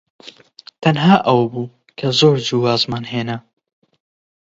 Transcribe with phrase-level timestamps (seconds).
[0.81, 3.37] تەنها ئەوە بوو کە زۆر زوو وازمان هێنا.